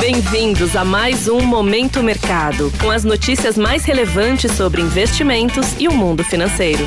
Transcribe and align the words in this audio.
Bem-vindos 0.00 0.76
a 0.76 0.84
mais 0.84 1.26
um 1.26 1.40
Momento 1.40 2.04
Mercado, 2.04 2.70
com 2.80 2.88
as 2.88 3.02
notícias 3.02 3.58
mais 3.58 3.84
relevantes 3.84 4.52
sobre 4.52 4.80
investimentos 4.80 5.78
e 5.78 5.88
o 5.88 5.92
mundo 5.92 6.22
financeiro. 6.22 6.84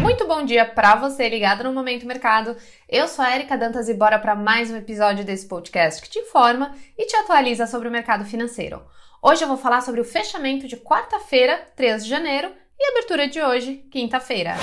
Muito 0.00 0.24
bom 0.28 0.44
dia 0.44 0.64
para 0.64 0.94
você 0.94 1.28
ligado 1.28 1.64
no 1.64 1.72
Momento 1.72 2.06
Mercado. 2.06 2.56
Eu 2.88 3.08
sou 3.08 3.24
a 3.24 3.34
Erika 3.34 3.58
Dantas 3.58 3.88
e 3.88 3.94
bora 3.94 4.20
para 4.20 4.36
mais 4.36 4.70
um 4.70 4.76
episódio 4.76 5.24
desse 5.24 5.48
podcast 5.48 6.00
que 6.00 6.08
te 6.08 6.20
informa 6.20 6.72
e 6.96 7.06
te 7.06 7.16
atualiza 7.16 7.66
sobre 7.66 7.88
o 7.88 7.92
mercado 7.92 8.24
financeiro. 8.24 8.80
Hoje 9.20 9.42
eu 9.42 9.48
vou 9.48 9.56
falar 9.56 9.80
sobre 9.80 10.00
o 10.00 10.04
fechamento 10.04 10.68
de 10.68 10.76
quarta-feira, 10.76 11.60
3 11.74 12.04
de 12.04 12.10
janeiro, 12.10 12.52
e 12.78 12.84
a 12.86 12.90
abertura 12.90 13.26
de 13.26 13.42
hoje, 13.42 13.84
quinta-feira. 13.90 14.54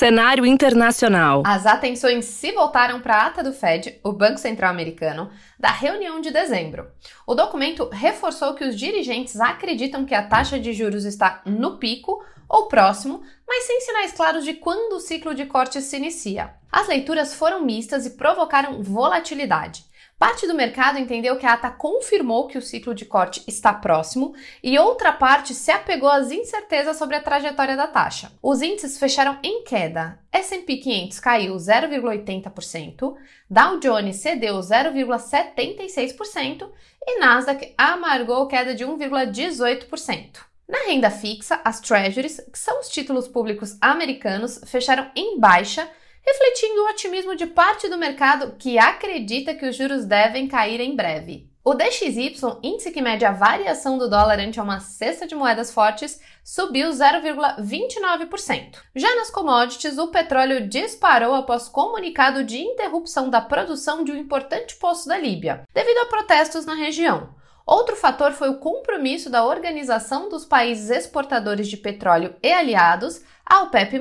Cenário 0.00 0.46
internacional. 0.46 1.42
As 1.44 1.66
atenções 1.66 2.24
se 2.24 2.52
voltaram 2.52 3.02
para 3.02 3.16
a 3.16 3.26
ata 3.26 3.42
do 3.42 3.52
Fed, 3.52 4.00
o 4.02 4.14
Banco 4.14 4.38
Central 4.38 4.70
Americano, 4.70 5.30
da 5.58 5.70
reunião 5.70 6.22
de 6.22 6.30
dezembro. 6.30 6.90
O 7.26 7.34
documento 7.34 7.86
reforçou 7.92 8.54
que 8.54 8.64
os 8.64 8.78
dirigentes 8.78 9.38
acreditam 9.38 10.06
que 10.06 10.14
a 10.14 10.26
taxa 10.26 10.58
de 10.58 10.72
juros 10.72 11.04
está 11.04 11.42
no 11.44 11.76
pico 11.76 12.24
ou 12.48 12.66
próximo, 12.66 13.22
mas 13.46 13.64
sem 13.64 13.82
sinais 13.82 14.12
claros 14.12 14.42
de 14.42 14.54
quando 14.54 14.94
o 14.94 15.00
ciclo 15.00 15.34
de 15.34 15.44
cortes 15.44 15.84
se 15.84 15.98
inicia. 15.98 16.54
As 16.72 16.88
leituras 16.88 17.34
foram 17.34 17.62
mistas 17.62 18.06
e 18.06 18.16
provocaram 18.16 18.82
volatilidade. 18.82 19.84
Parte 20.20 20.46
do 20.46 20.54
mercado 20.54 20.98
entendeu 20.98 21.38
que 21.38 21.46
a 21.46 21.54
ata 21.54 21.70
confirmou 21.70 22.46
que 22.46 22.58
o 22.58 22.62
ciclo 22.62 22.94
de 22.94 23.06
corte 23.06 23.42
está 23.48 23.72
próximo 23.72 24.34
e 24.62 24.78
outra 24.78 25.14
parte 25.14 25.54
se 25.54 25.70
apegou 25.70 26.10
às 26.10 26.30
incertezas 26.30 26.98
sobre 26.98 27.16
a 27.16 27.22
trajetória 27.22 27.74
da 27.74 27.86
taxa. 27.86 28.30
Os 28.42 28.60
índices 28.60 28.98
fecharam 28.98 29.38
em 29.42 29.64
queda. 29.64 30.18
S&P 30.30 30.76
500 30.76 31.20
caiu 31.20 31.56
0,80%, 31.56 33.16
Dow 33.48 33.80
Jones 33.80 34.16
cedeu 34.16 34.56
0,76% 34.56 36.70
e 37.02 37.18
Nasdaq 37.18 37.72
amargou 37.78 38.46
queda 38.46 38.74
de 38.74 38.84
1,18%. 38.84 40.40
Na 40.68 40.80
renda 40.80 41.10
fixa, 41.10 41.62
as 41.64 41.80
Treasuries, 41.80 42.42
que 42.52 42.58
são 42.58 42.80
os 42.80 42.90
títulos 42.90 43.26
públicos 43.26 43.78
americanos, 43.80 44.60
fecharam 44.66 45.10
em 45.16 45.40
baixa 45.40 45.88
refletindo 46.30 46.82
o 46.82 46.88
otimismo 46.88 47.34
de 47.34 47.46
parte 47.46 47.88
do 47.88 47.98
mercado 47.98 48.54
que 48.56 48.78
acredita 48.78 49.52
que 49.52 49.66
os 49.66 49.74
juros 49.74 50.04
devem 50.04 50.46
cair 50.46 50.80
em 50.80 50.94
breve. 50.94 51.50
O 51.64 51.74
DXY, 51.74 52.32
índice 52.62 52.92
que 52.92 53.02
mede 53.02 53.24
a 53.24 53.32
variação 53.32 53.98
do 53.98 54.08
dólar 54.08 54.38
ante 54.38 54.60
uma 54.60 54.80
cesta 54.80 55.26
de 55.26 55.34
moedas 55.34 55.72
fortes, 55.72 56.20
subiu 56.44 56.88
0,29%. 56.90 58.78
Já 58.94 59.14
nas 59.16 59.30
commodities, 59.30 59.98
o 59.98 60.08
petróleo 60.08 60.68
disparou 60.68 61.34
após 61.34 61.68
comunicado 61.68 62.44
de 62.44 62.58
interrupção 62.58 63.28
da 63.28 63.40
produção 63.40 64.04
de 64.04 64.12
um 64.12 64.16
importante 64.16 64.76
poço 64.76 65.08
da 65.08 65.18
Líbia, 65.18 65.64
devido 65.74 65.98
a 65.98 66.06
protestos 66.06 66.64
na 66.64 66.74
região. 66.74 67.34
Outro 67.66 67.94
fator 67.94 68.32
foi 68.32 68.48
o 68.48 68.58
compromisso 68.58 69.28
da 69.28 69.44
Organização 69.44 70.28
dos 70.28 70.44
Países 70.44 70.90
Exportadores 70.90 71.68
de 71.68 71.76
Petróleo 71.76 72.34
e 72.42 72.52
Aliados, 72.52 73.20
a 73.44 73.62
OPEP+, 73.62 74.00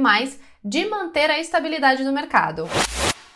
de 0.64 0.86
manter 0.88 1.30
a 1.32 1.40
estabilidade 1.40 2.04
do 2.04 2.12
mercado. 2.12 2.68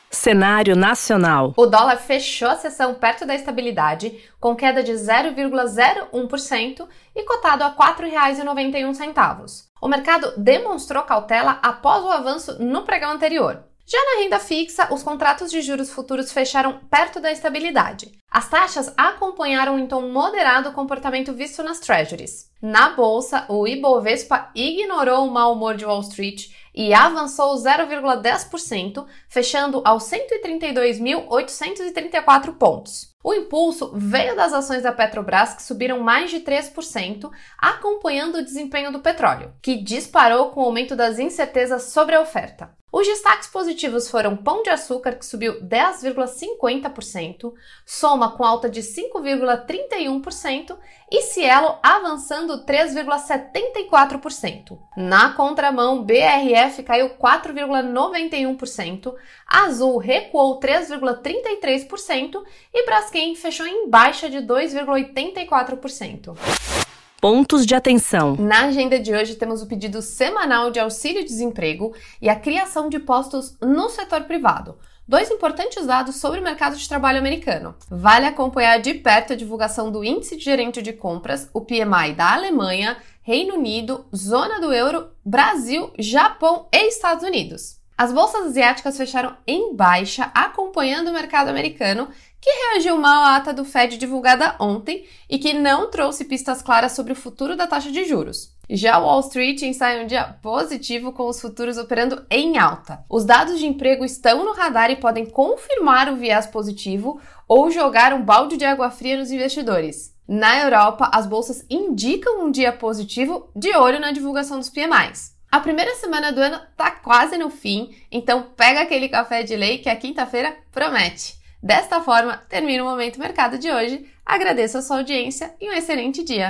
Cenário 0.09 0.75
nacional. 0.75 1.53
O 1.57 1.65
dólar 1.65 1.97
fechou 1.97 2.47
a 2.47 2.55
sessão 2.55 2.93
perto 2.93 3.25
da 3.25 3.33
estabilidade, 3.33 4.23
com 4.39 4.55
queda 4.55 4.83
de 4.83 4.91
0,01% 4.93 6.87
e 7.15 7.23
cotado 7.23 7.63
a 7.63 7.69
R$ 7.69 7.75
4,91. 7.75 9.63
O 9.81 9.87
mercado 9.87 10.33
demonstrou 10.37 11.03
cautela 11.03 11.59
após 11.63 12.03
o 12.03 12.11
avanço 12.11 12.61
no 12.63 12.83
pregão 12.83 13.11
anterior. 13.11 13.63
Já 13.85 13.97
na 13.97 14.21
renda 14.21 14.39
fixa, 14.39 14.87
os 14.93 15.03
contratos 15.03 15.51
de 15.51 15.61
juros 15.61 15.91
futuros 15.91 16.31
fecharam 16.31 16.79
perto 16.89 17.19
da 17.19 17.31
estabilidade. 17.31 18.11
As 18.31 18.47
taxas 18.47 18.93
acompanharam 18.95 19.77
em 19.77 19.85
tom 19.85 20.09
moderado 20.09 20.69
o 20.69 20.73
comportamento 20.73 21.33
visto 21.33 21.61
nas 21.61 21.81
treasuries. 21.81 22.49
Na 22.61 22.91
bolsa, 22.91 23.45
o 23.49 23.67
Ibovespa 23.67 24.49
ignorou 24.55 25.27
o 25.27 25.31
mau 25.31 25.51
humor 25.51 25.75
de 25.75 25.85
Wall 25.85 25.99
Street 25.99 26.47
e 26.73 26.93
avançou 26.93 27.55
0,10%, 27.55 29.05
fechando 29.27 29.81
aos 29.85 30.03
132.834 30.03 32.57
pontos. 32.57 33.11
O 33.23 33.33
impulso 33.33 33.93
veio 33.95 34.35
das 34.35 34.51
ações 34.51 34.83
da 34.83 34.91
Petrobras, 34.91 35.53
que 35.53 35.63
subiram 35.63 35.99
mais 35.99 36.29
de 36.29 36.41
3%, 36.41 37.31
acompanhando 37.57 38.39
o 38.39 38.43
desempenho 38.43 38.91
do 38.91 38.99
petróleo, 38.99 39.53
que 39.61 39.77
disparou 39.77 40.49
com 40.49 40.59
o 40.61 40.65
aumento 40.65 40.93
das 40.95 41.19
incertezas 41.19 41.83
sobre 41.83 42.15
a 42.15 42.21
oferta. 42.21 42.75
Os 42.93 43.05
destaques 43.07 43.47
positivos 43.47 44.07
foram 44.07 44.37
Pão 44.37 44.61
de 44.61 44.69
Açúcar, 44.69 45.15
que 45.15 45.25
subiu 45.25 45.59
10,50%, 45.63 47.51
Soma 47.83 48.37
com 48.37 48.43
alta 48.43 48.69
de 48.69 48.81
5,31% 48.81 50.77
e 51.11 51.23
Cielo 51.23 51.79
avançando 51.81 52.63
3,74%. 52.63 54.77
Na 54.95 55.33
contramão, 55.33 56.03
BRF 56.03 56.83
caiu 56.83 57.09
4,91%, 57.17 59.15
Azul 59.47 59.97
recuou 59.97 60.59
3,33% 60.59 62.43
e 62.71 62.85
Braskem 62.85 63.33
fechou 63.33 63.65
em 63.65 63.89
baixa 63.89 64.29
de 64.29 64.37
2,84% 64.37 66.82
pontos 67.23 67.65
de 67.65 67.73
atenção. 67.73 68.35
Na 68.35 68.65
agenda 68.65 68.99
de 68.99 69.15
hoje 69.15 69.35
temos 69.35 69.61
o 69.61 69.65
pedido 69.65 70.01
semanal 70.01 70.69
de 70.69 70.77
auxílio-desemprego 70.77 71.95
e 72.21 72.27
a 72.27 72.35
criação 72.35 72.89
de 72.89 72.99
postos 72.99 73.55
no 73.61 73.87
setor 73.87 74.23
privado. 74.23 74.77
Dois 75.07 75.31
importantes 75.31 75.85
dados 75.85 76.17
sobre 76.17 76.41
o 76.41 76.43
mercado 76.43 76.75
de 76.75 76.85
trabalho 76.85 77.19
americano. 77.19 77.75
Vale 77.89 78.25
acompanhar 78.25 78.77
de 78.81 78.95
perto 78.95 79.31
a 79.31 79.35
divulgação 79.37 79.89
do 79.89 80.03
Índice 80.03 80.35
de 80.35 80.43
Gerente 80.43 80.81
de 80.81 80.91
Compras, 80.91 81.49
o 81.53 81.61
PMI 81.61 82.13
da 82.13 82.33
Alemanha, 82.33 82.97
Reino 83.21 83.55
Unido, 83.55 84.05
Zona 84.13 84.59
do 84.59 84.73
Euro, 84.73 85.07
Brasil, 85.23 85.93
Japão 85.97 86.67
e 86.73 86.89
Estados 86.89 87.23
Unidos. 87.23 87.79
As 88.03 88.11
bolsas 88.11 88.47
asiáticas 88.47 88.97
fecharam 88.97 89.37
em 89.47 89.73
baixa, 89.73 90.29
acompanhando 90.35 91.07
o 91.07 91.13
mercado 91.13 91.47
americano, 91.47 92.09
que 92.41 92.49
reagiu 92.49 92.97
mal 92.97 93.23
à 93.23 93.37
ata 93.37 93.53
do 93.53 93.63
Fed 93.63 93.97
divulgada 93.97 94.57
ontem 94.59 95.05
e 95.29 95.39
que 95.39 95.53
não 95.53 95.89
trouxe 95.89 96.25
pistas 96.25 96.61
claras 96.61 96.91
sobre 96.91 97.13
o 97.13 97.15
futuro 97.15 97.55
da 97.55 97.65
taxa 97.65 97.89
de 97.89 98.03
juros. 98.03 98.51
Já 98.69 98.97
Wall 98.97 99.21
Street 99.21 99.61
ensaia 99.61 100.03
um 100.03 100.05
dia 100.05 100.35
positivo 100.41 101.13
com 101.13 101.29
os 101.29 101.39
futuros 101.39 101.77
operando 101.77 102.25
em 102.29 102.57
alta. 102.57 103.05
Os 103.09 103.23
dados 103.23 103.57
de 103.57 103.67
emprego 103.67 104.03
estão 104.03 104.43
no 104.43 104.51
radar 104.51 104.91
e 104.91 104.97
podem 104.97 105.25
confirmar 105.25 106.11
o 106.11 106.17
viés 106.17 106.45
positivo 106.45 107.21
ou 107.47 107.71
jogar 107.71 108.11
um 108.11 108.21
balde 108.21 108.57
de 108.57 108.65
água 108.65 108.91
fria 108.91 109.15
nos 109.15 109.31
investidores. 109.31 110.13
Na 110.27 110.59
Europa, 110.61 111.09
as 111.13 111.25
bolsas 111.25 111.65
indicam 111.69 112.43
um 112.43 112.51
dia 112.51 112.73
positivo 112.73 113.49
de 113.55 113.73
olho 113.77 114.01
na 114.01 114.11
divulgação 114.11 114.59
dos 114.59 114.69
PMIs. 114.69 115.32
A 115.53 115.59
primeira 115.59 115.93
semana 115.93 116.31
do 116.31 116.41
ano 116.41 116.59
tá 116.75 116.89
quase 116.89 117.37
no 117.37 117.47
fim, 117.47 117.91
então 118.11 118.47
pega 118.57 118.81
aquele 118.81 119.07
café 119.07 119.43
de 119.43 119.55
lei 119.55 119.77
que 119.77 119.87
a 119.87 119.95
quinta-feira 119.95 120.57
promete. 120.71 121.35
Desta 121.61 122.01
forma, 122.01 122.37
termina 122.49 122.83
o 122.83 122.87
Momento 122.87 123.19
Mercado 123.19 123.59
de 123.59 123.69
hoje. 123.69 124.03
Agradeço 124.25 124.79
a 124.79 124.81
sua 124.81 124.97
audiência 124.97 125.53
e 125.61 125.69
um 125.69 125.73
excelente 125.73 126.23
dia. 126.23 126.49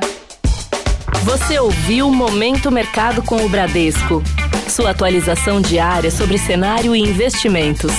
Você 1.26 1.60
ouviu 1.60 2.10
Momento 2.10 2.72
Mercado 2.72 3.22
com 3.22 3.44
o 3.46 3.50
Bradesco. 3.50 4.24
Sua 4.70 4.92
atualização 4.92 5.60
diária 5.60 6.10
sobre 6.10 6.38
cenário 6.38 6.96
e 6.96 7.00
investimentos. 7.02 7.92